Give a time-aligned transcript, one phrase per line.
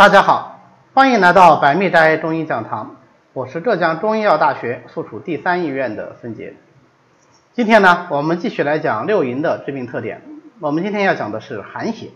[0.00, 0.58] 大家好，
[0.94, 2.96] 欢迎来到百密斋中医讲堂，
[3.34, 6.54] 我是浙江中医药大学附属第三医院的孙杰。
[7.52, 10.22] 今天呢，我们继续来讲六淫的致病特点。
[10.58, 12.08] 我们今天要讲的是寒邪。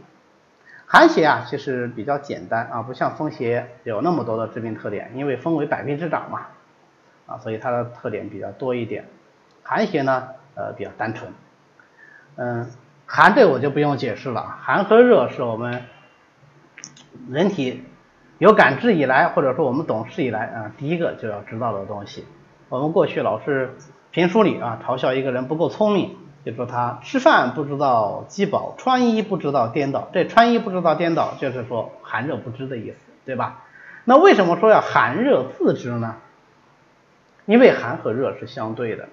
[0.87, 6.47] 寒邪啊，其实比较简单啊，不像风邪有那么多的致病特点，因为风为百病之长嘛，
[7.27, 9.05] 啊，所以它的特点比较多一点。
[9.63, 11.31] 寒邪呢，呃，比较单纯。
[12.37, 12.71] 嗯，
[13.05, 15.83] 寒这我就不用解释了，寒和热是我们。
[17.31, 17.83] 人体
[18.39, 22.25] 有感知以来，或者说我们懂事以来啊，第一个就要知道的东西。
[22.69, 23.77] 我们过去老是
[24.11, 30.09] 评书里啊，嘲笑一个人不够聪明，就说他吃饭不知道饥饱，穿衣不知道颠倒。
[30.13, 33.63] 这穿衣不知道颠倒，就是说寒热不知的意思，对吧？
[34.05, 36.17] 那为什么说要寒热自知呢？
[37.47, 39.09] 因为寒和热是相对的。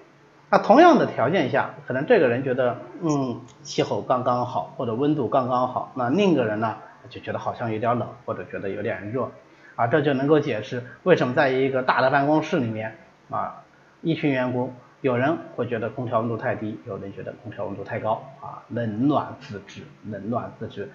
[0.50, 6.76] 那同样的条件下，可能这个人觉得嗯气候刚刚好，或者温度刚刚好，那另一个人呢？
[7.12, 9.30] 就觉得好像有点冷，或者觉得有点热，
[9.76, 12.96] 啊，这就能够解释为什么在一个大的办公室里面
[13.28, 13.62] 啊，
[14.00, 20.88] 一群员工，有人会觉得空调温度太低，有人觉得空调温度太高，啊，冷暖自知，冷暖自知，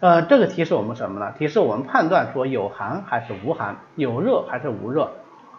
[0.00, 1.32] 呃，这个提示我们什么呢？
[1.38, 5.10] 提示我们判断说有寒还是无寒，有热还是无热，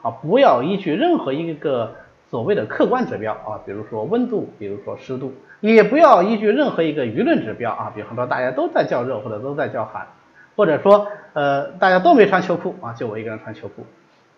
[0.03, 1.95] 啊，不要依据任何一个
[2.33, 5.31] 所谓的客观指标啊，比如说温度，比如说湿度。
[5.59, 10.07] 也不要依据任何一个舆论指标啊，比方说大家都在叫热或者都在叫寒，
[10.55, 13.85] 或者说呃大家都没穿秋裤啊，就我一个人穿秋裤，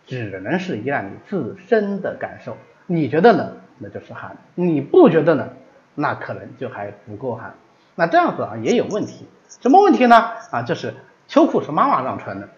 [0.05, 2.57] 只能是依赖你自身的感受。
[2.85, 5.47] 你觉得冷，那就是寒；你不觉得冷，
[5.95, 7.53] 那可能就还不够寒。
[7.95, 9.25] 那这样子啊也有问题，
[9.61, 10.31] 什么问题呢？
[10.51, 10.93] 啊，就是
[11.29, 12.49] 秋裤是妈妈让穿的，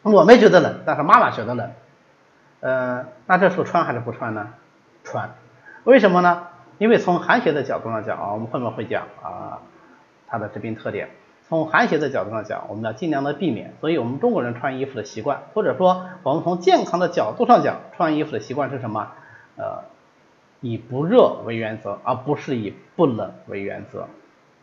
[0.00, 1.70] 我没觉得冷，但是妈妈觉得冷，
[2.60, 4.48] 呃，那这时候穿还是不穿呢？
[5.04, 5.30] 穿，
[5.84, 6.48] 为什么呢？
[6.78, 9.58] 因为从寒邪的角度上讲啊，我们后面会讲啊
[10.26, 11.08] 它的致病特点。
[11.48, 13.72] 从寒邪的角度上讲，我们要尽量的避免。
[13.80, 19.12] 所以我们中国人穿衣服的习惯，或者说我们从健康的角度上讲，穿衣服的习惯是什么？
[19.56, 19.84] 呃，
[20.60, 24.06] 以不热为原则，而不是以不冷为原则，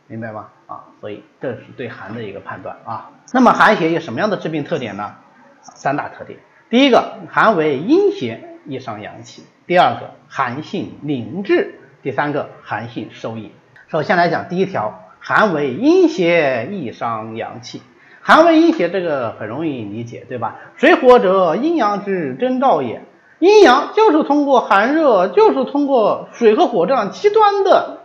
[0.07, 0.49] 明白吗？
[0.67, 3.09] 啊，所以这是对寒的一个判断啊。
[3.33, 5.15] 那么寒邪有什么样的致病特点呢？
[5.61, 6.39] 三大特点。
[6.67, 11.79] 第一个，寒为阴邪，易伤阳气；第二个，寒性凝滞。
[12.01, 13.51] 第三个寒性收引。
[13.87, 17.83] 首先来讲第一条，寒为阴邪，易伤阳气。
[18.21, 20.59] 寒为阴邪，这个很容易理解，对吧？
[20.77, 23.03] 水火者，阴阳之征兆也。
[23.37, 28.01] 阴阳就是通过寒热，就是通过水和火这样极端的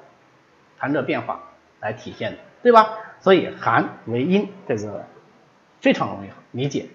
[0.76, 1.40] 寒热变化
[1.80, 2.90] 来体现的，对吧？
[3.20, 5.06] 所以寒为阴，这个
[5.80, 6.88] 非常容易理解。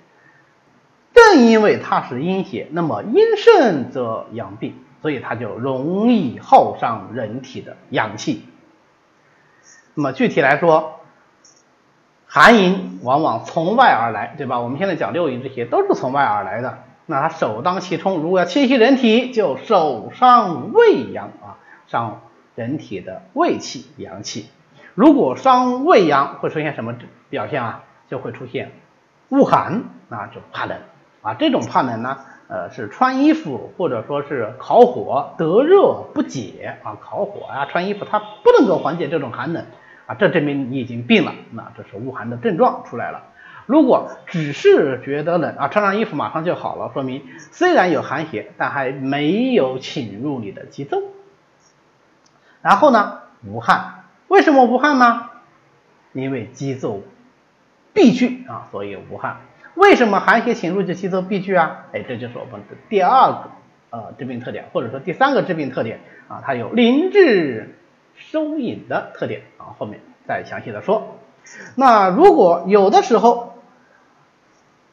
[1.16, 4.76] 正因为它是阴邪，那么阴盛则阳病。
[5.02, 8.44] 所以它就容易耗伤人体的阳气。
[9.94, 11.00] 那么具体来说，
[12.26, 14.60] 寒淫往往从外而来，对吧？
[14.60, 16.80] 我们现在讲六淫这些都是从外而来的。
[17.06, 22.22] 那它首当其冲，如果要侵袭人体，就首伤胃阳啊，伤
[22.56, 24.50] 人体的胃气、阳气。
[24.96, 26.96] 如果伤胃阳，会出现什么
[27.30, 27.84] 表现啊？
[28.10, 28.72] 就会出现
[29.30, 30.80] 恶寒啊，就怕冷
[31.26, 31.34] 啊。
[31.34, 32.18] 这种怕冷呢？
[32.48, 39.66] 呃，是穿衣服或者说是烤火得热不解啊，烤火啊，穿衣服它不能够缓解这种寒冷
[40.06, 43.24] 啊，这证明你已经病了，那这是恶寒的症状出来了。
[43.66, 51.02] 如果只是觉得冷啊，穿上衣服马上就好了，说明虽然有寒邪，但还没有侵入你的肌奏。
[52.62, 55.32] 然后呢，无汗，为什么无汗呢？
[56.14, 57.02] 因为肌奏
[57.92, 59.38] 闭聚啊，所以无汗。
[59.76, 61.86] 为什么寒邪侵入就吸收闭聚啊？
[61.94, 63.50] 哎，这就是我们的第二个
[63.90, 66.00] 呃致病特点，或者说第三个致病特点
[66.30, 67.78] 啊，它有凝滞
[68.16, 71.18] 收引的特点啊，后面再详细的说。
[71.76, 73.54] 那如果有的时候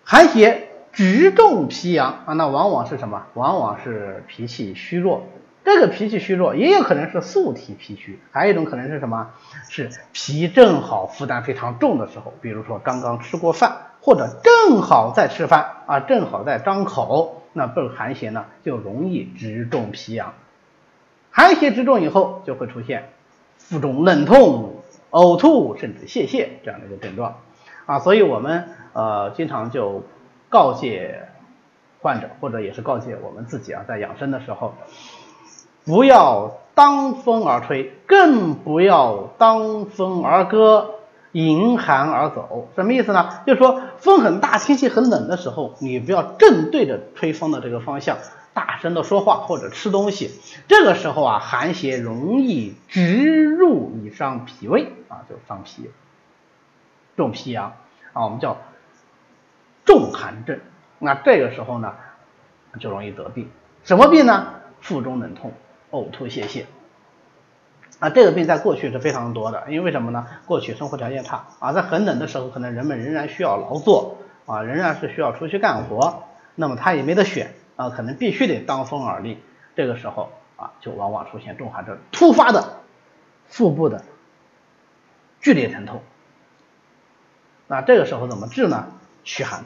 [0.05, 3.27] 寒邪直中脾阳啊，那往往是什么？
[3.35, 5.25] 往往是脾气虚弱。
[5.65, 9.31] 这个脾气虚弱也有可能是素体脾虚，还有一种可能是什么？
[9.69, 13.92] 是脾正好负担非常重的时候，比如说刚刚吃过饭。
[14.03, 20.35] 或者正好在吃饭啊，正好在张口，那这寒邪呢就容易直中脾阳。
[21.31, 23.11] 寒邪直中以后，就会出现
[23.59, 24.83] 腹中冷痛、
[25.13, 27.37] 呕吐，甚至泄泻这样的一个症状
[27.87, 28.01] 啊。
[28.01, 30.03] 所以我们呃经常就
[30.49, 31.29] 告诫
[32.01, 34.75] 患者，或者也是告诫我们自己啊，在养生的时候，
[35.85, 40.91] 不要当风而吹，更不要当风而歌。
[41.33, 43.41] 迎寒而走，什么意思呢？
[43.47, 48.19] 就是说风很大，天气很冷的时候，你不要正对着吹风的这个方向
[48.53, 50.31] 大声的说话或者吃东西。
[50.69, 55.91] 这个时候啊，寒邪容易直入你伤脾胃啊，就伤脾，
[57.17, 57.73] 重脾阳
[58.13, 58.59] 啊，我们叫
[59.85, 60.61] 重寒症。
[60.99, 61.95] 那这个时候呢，
[62.79, 63.51] 就容易得病。
[63.85, 64.55] 什么病呢？
[64.81, 65.53] 腹中冷痛、
[65.93, 66.65] 呕吐、泄泻。
[68.03, 70.27] 啊，这个病在过去是非常多的，因为什么呢？
[70.45, 76.25] 过去生活条件差啊，在很冷的时候，可能人们仍然需要劳作啊，仍然是需要出去干活，
[76.57, 79.41] 那么他也没得选啊，可能必须得当风而立。
[79.77, 82.81] 这个时候啊，就往往出现重寒症，突发的
[83.47, 84.03] 腹部的
[85.41, 86.03] 剧烈疼痛。
[87.69, 88.89] 那这个时候怎么治呢？
[89.23, 89.63] 驱寒，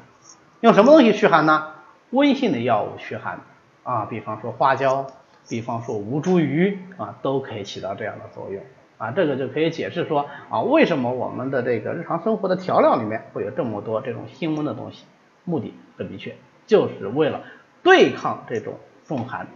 [0.60, 1.68] 用什么东西驱寒呢？
[2.10, 3.40] 温性的药物驱寒
[3.82, 5.06] 啊，比方说花椒。
[5.48, 8.62] 比方说吴茱萸啊，都可以起到这样的作用
[8.98, 15.04] 啊，这个就可以解释说啊，为什么我们的这个日常生活的调料里面会有这么多这种辛温的东西，
[15.44, 16.34] 目的很明确，
[16.66, 17.42] 就是为了
[17.82, 19.46] 对抗这种重寒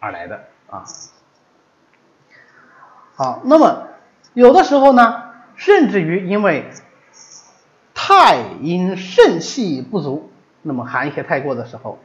[0.00, 0.84] 而来的啊。
[3.14, 3.88] 好，那么
[4.34, 5.22] 有的时候呢，
[5.54, 6.64] 甚至于因为
[7.94, 10.30] 太阴肾气不足，
[10.62, 11.98] 那么寒邪太过的时候，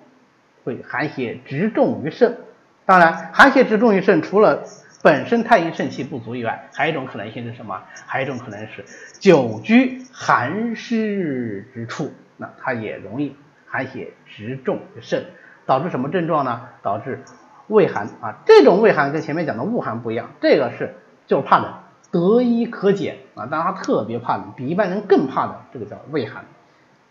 [0.64, 2.38] 会寒邪直中于肾。
[2.86, 4.64] 当然，寒邪直中于肾，除了
[5.02, 7.82] 本身太阴肾气不足以外，还有一种可能性是什么？
[8.06, 8.84] 还有一种可能是
[9.20, 13.36] 久居寒湿之处，那它也容易
[13.68, 15.26] 寒邪直中于肾，
[15.66, 16.62] 导致什么症状呢？
[16.82, 17.24] 导致
[17.68, 18.40] 畏寒啊。
[18.46, 20.96] 这种畏寒跟前面讲的恶寒不一样，这个是
[21.26, 21.74] 就是怕冷，
[22.12, 23.46] 得一可减啊。
[23.46, 26.44] 当然他特别怕冷，比一般人更怕冷，这个叫畏寒。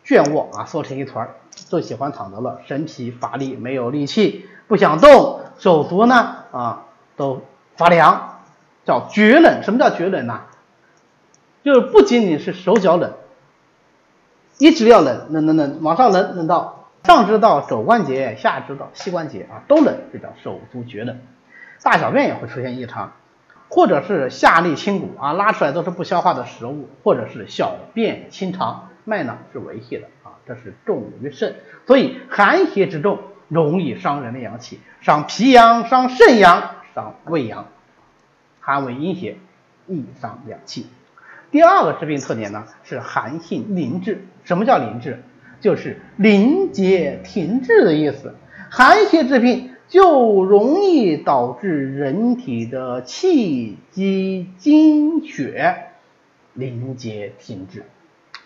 [0.04, 1.28] 倦卧啊，缩成一团，
[1.68, 5.40] 就喜欢躺着了，身体乏力，没有力气，不想动。
[5.58, 7.42] 手足呢啊都
[7.76, 8.40] 发凉，
[8.84, 9.62] 叫厥冷。
[9.62, 10.40] 什么叫厥冷呢？
[11.62, 13.12] 就是不仅仅是手脚冷，
[14.58, 21.20] 一直要冷，冷冷冷，往上冷冷到上肢到肘关节，下肢到膝关节啊都冷，这叫手足厥冷。
[21.84, 23.12] 大小便也会出现异常，
[23.68, 31.54] 或者是下利清谷啊，拉出来都是不消化的食物，或者是小便清长，脉呢是维系的啊，这是重于肾，
[31.86, 33.18] 所以寒邪之重。
[33.48, 37.68] 容易伤人的阳气，伤脾阳、伤肾阳、伤胃阳，
[38.60, 39.36] 寒为阴邪，
[39.86, 40.86] 易伤阳气。
[41.50, 44.24] 第二个治病特点呢是寒性凝滞。
[44.44, 45.22] 什么叫凝滞？
[45.60, 48.34] 就是凝结停滞的意思。
[48.70, 55.88] 寒邪治病就容易导致人体的气机精血
[56.54, 57.84] 凝结停滞。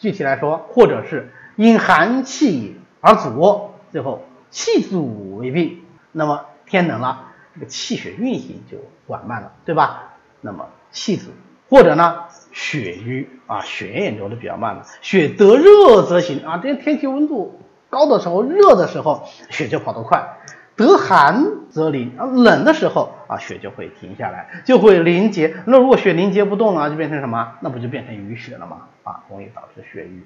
[0.06, 4.24] 具体来说，或者是因寒气而阻，最后。
[4.48, 5.82] 气阻为病，
[6.12, 10.14] 那么天冷了，这个气血运行就缓慢了，对吧？
[10.40, 11.30] 那么气阻
[11.68, 12.22] 或者呢
[12.52, 17.60] 血瘀啊，血液流的比较慢了，血得热则行啊，这天气温度
[17.90, 20.38] 高的时候，热的时候血就跑得快，
[20.76, 25.54] 得寒则凝啊，冷的时候啊血就会停下来，就会凝结。
[25.64, 27.54] 那如果血凝结不动了，就变成什么？
[27.60, 28.82] 那不就变成淤血了吗？
[29.02, 30.22] 啊，容易导致血瘀。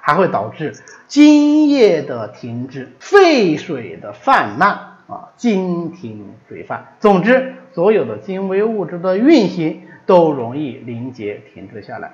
[0.00, 0.72] 还会导致
[1.08, 4.70] 津液的停滞、肺水的泛滥
[5.08, 6.94] 啊，津停水泛。
[7.00, 12.12] 总之，所有的精微物质的运行都容易凝结停滞下来。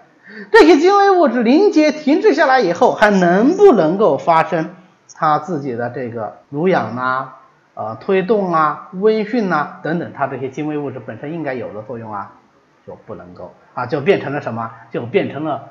[0.51, 4.71] 这些精微物质凝结停滞下来以后，还能不能够发生
[5.15, 7.42] 它自己的这个濡养啊、
[7.75, 12.33] 呃推动啊、温煦啊等等，它这些精微物质本身应该有的作用啊，
[12.87, 14.71] 就不能够啊，就变成了什么？
[14.91, 15.71] 就变成了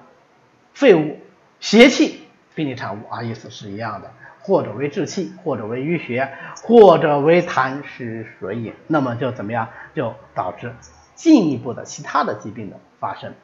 [0.74, 1.20] 废物。
[1.60, 10.74] 邪气病理产物啊，意思是一样的，或者为滞气，或者为淤血，或者为痰湿水饮，那么就怎么样，就导致
[11.14, 13.36] 进一步的其他的疾病的发生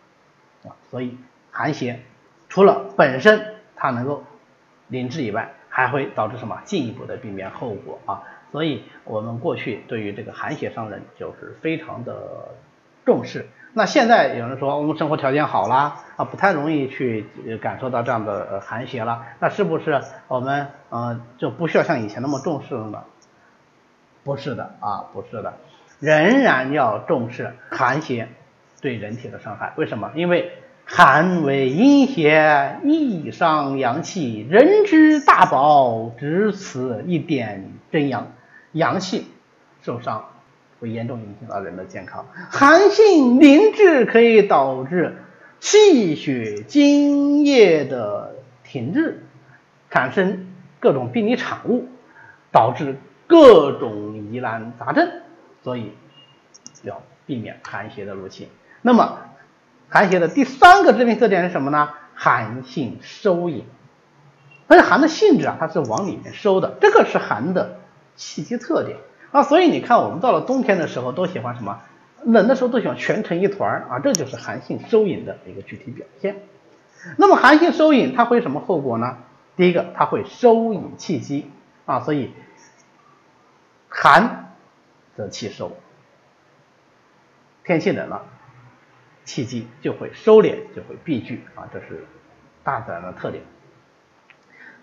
[0.64, 0.74] 啊。
[0.90, 1.16] 所以
[1.52, 2.00] 寒邪
[2.50, 4.24] 除了本身它能够
[4.88, 8.24] 凝滞以外，还会导致什么进一步的病变后果啊？
[8.52, 12.16] 所以我们过去对于这个寒邪伤人就是非常的
[13.06, 13.48] 重视。
[13.74, 17.26] 那现在有人说我们生活条件好了啊，不太容易去
[17.62, 23.04] 感受到这样的寒邪了，那是不是我们呃就不需要像以前那么重视了呢？
[24.24, 25.54] 不是的啊，不是的，
[26.00, 28.30] 仍然要重视寒邪
[28.82, 29.74] 对人体的伤害。
[29.76, 30.12] 为什么？
[30.16, 30.52] 因为
[30.90, 38.32] 寒为阴邪，易伤阳气，人之大宝只此一点真阳，
[38.72, 39.28] 阳气
[39.82, 40.26] 受伤。
[40.80, 45.18] 会严重影响到人的健康，寒性凝滞可以导致
[45.60, 49.24] 气血津液的停滞，
[49.90, 50.48] 产生
[50.80, 51.88] 各种病理产物，
[52.52, 55.10] 导致各种疑难杂症，
[55.64, 55.94] 所以
[56.84, 58.48] 要避免寒邪的入侵。
[58.84, 59.18] 那么
[59.90, 61.90] 寒邪的第三个致病特点是什么呢？
[62.14, 63.64] 寒性收引，
[64.68, 67.80] 而且寒的性质啊，它是往里面收的，这个是寒的
[68.16, 68.98] 气机特点。
[69.32, 71.82] 啊，所以你看，我们到了冬天的时候都喜欢什么？
[72.24, 76.42] 冷的时候都喜欢蜷成一团啊，这就是寒性收引的一个具体表现。
[77.18, 79.18] 那么寒性收引它会什么后果呢？
[79.56, 81.52] 第一个，它会收引气机
[81.86, 82.32] 啊，所以
[83.90, 84.54] 寒
[85.16, 85.78] 则气收，
[87.64, 88.26] 天气冷了，
[89.28, 92.06] 气机就会收敛，就会闭聚啊，这是
[92.64, 93.44] 大自然的特点。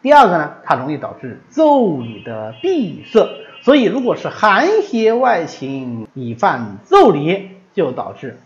[0.03, 3.27] 第二个呢，它容易导致腠理的闭塞，
[3.63, 8.39] 所以如果是寒邪外侵，以犯腠理，就导致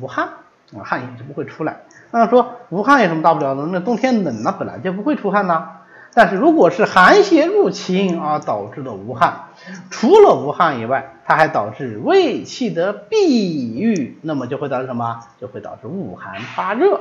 [0.00, 0.28] 无汗
[0.76, 1.82] 啊，汗液就不会出来。
[2.10, 3.64] 那说无汗有什么大不了的？
[3.66, 5.82] 那冬天冷了，本来就不会出汗呐。
[6.14, 9.48] 但是如果是寒邪入侵而导致的无汗，
[9.90, 15.20] 除了无汗以外，它还导致胃气的闭郁，那么就会导致什么？
[15.40, 17.00] 就会导致恶寒发热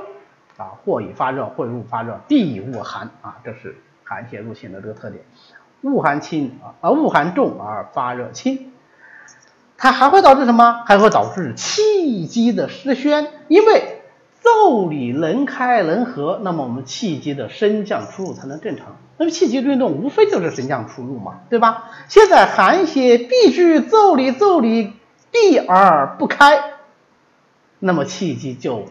[0.58, 3.78] 啊，或以发热，或以恶发热，必恶寒啊，这是。
[4.06, 5.24] 寒邪入侵的这个特点，
[5.82, 8.74] 恶寒轻啊，而恶寒重而发热轻，
[9.78, 10.84] 它还会导致什么？
[10.86, 14.03] 还会导致气机的失宣，因为
[14.44, 18.98] 腠理能开能合，那么我们气机的升降出入才能正常。
[19.18, 21.92] 那么气机运动无非就是升降出入嘛，对吧？
[22.10, 24.94] 现在寒邪闭聚腠理，腠理
[25.32, 26.74] 闭而不开，
[27.80, 28.86] 那么气机就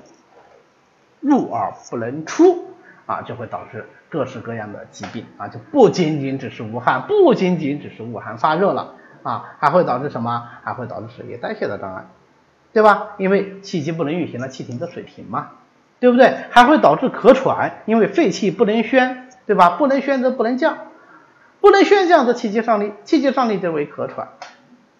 [1.20, 2.64] 入而不能出
[3.06, 3.86] 啊，就会导致。
[4.12, 10.50] 各式各样的疾病啊，就不仅仅只是无汗，不仅仅只是恶寒发热了啊，还会导致什么？
[10.62, 12.04] 还会导致水液代谢的障碍，
[12.72, 13.10] 对吧？
[13.18, 15.50] 因为气机不能运行了，气停则水停嘛，
[16.00, 16.34] 对不对？
[16.50, 19.76] 还会导致咳喘，因为肺气不能宣，对吧？
[19.76, 20.78] 不能宣则不能降，
[21.60, 24.28] 不能宣降则气机上逆，气机上逆则为咳喘，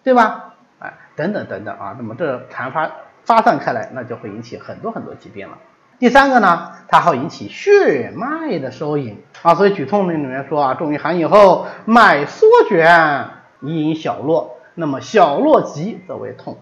[0.03, 0.53] 对吧？
[0.79, 2.91] 哎，等等等等啊，那么这传发
[3.23, 5.57] 发散开来，那就会引起很多很多疾病了。
[5.99, 13.29] 第三个呢，它会引起血脉的收引啊，所以举痛论里面说啊，重于寒以后，脉缩卷
[13.61, 16.57] 以，引小络，那么小络急则为痛，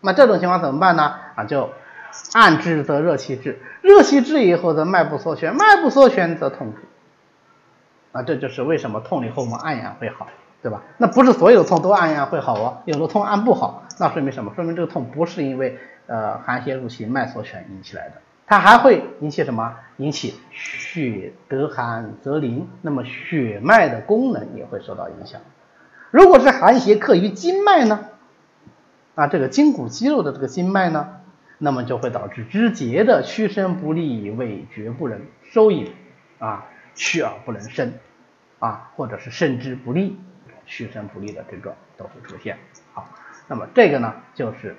[0.00, 1.14] 那这种情况怎么办呢？
[1.34, 1.70] 啊，就
[2.32, 6.78] 按之则热气滞，热气滞以后则脉不缩旋，脉不缩旋则痛苦，
[8.12, 10.28] 啊，这就是为什么痛了以后我们按压会好，
[10.62, 10.82] 对吧？
[10.98, 14.52] 那不是所有痛都按压会好哦，有的痛按不好，那说明什么？
[14.54, 18.14] 说明这个痛不是因为呃寒邪入侵、脉缩旋引起来的。
[18.48, 19.74] 它还会引起什么？
[19.96, 25.40] 引起血得寒则凝，那么血脉的功能也会受到影响。
[26.12, 28.04] 如果是寒邪克于经脉呢？
[29.18, 31.20] 那，这个筋骨肌肉的这个经脉呢，
[31.56, 35.90] 那么就会导致肢节的屈伸不利，尾绝不能收引
[36.38, 37.94] 啊，屈而不能伸
[38.58, 40.18] 啊，或者是伸之不利，
[40.66, 42.58] 屈伸不利的症状都会出现。
[42.92, 43.08] 好，
[43.48, 44.76] 那么这个呢，就是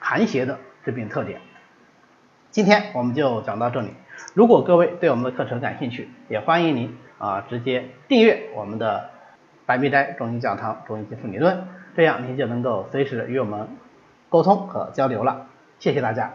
[0.00, 1.40] 寒邪的致病特点。
[2.50, 3.90] 今天我们就讲到这里。
[4.34, 9.10] 如果各位对我们的课程感兴趣，也欢迎您啊直接订阅我们的
[9.66, 11.68] 白密斋中医讲堂中医基础理论，
[11.98, 13.66] 这样您就能够随时与我们
[14.28, 15.48] 沟通和交流了。
[15.80, 16.32] 谢谢大家。